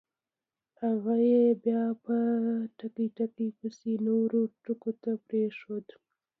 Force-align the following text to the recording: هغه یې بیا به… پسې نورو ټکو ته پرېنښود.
هغه 0.81 1.15
یې 1.31 1.45
بیا 1.63 1.83
به… 2.03 2.19
پسې 3.59 3.91
نورو 4.07 4.41
ټکو 4.63 4.91
ته 5.01 5.11
پرېنښود. 5.25 5.87